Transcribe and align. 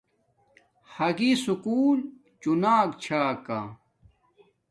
ھأگی 0.93 1.31
سکُول 1.43 1.99
چُو 2.41 2.51
ناک 2.61 2.89
چھا 3.03 3.21
کا 3.45 3.59